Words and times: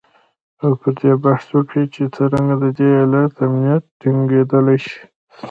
او 0.63 0.69
پر 0.81 0.91
دې 0.99 1.11
بحث 1.25 1.45
وکړي 1.55 1.83
چې 1.93 2.03
څرنګه 2.15 2.55
د 2.63 2.65
دې 2.77 2.89
ایالت 2.99 3.33
امنیت 3.45 3.83
ټینګیدلی 3.99 4.77
شي 4.85 4.99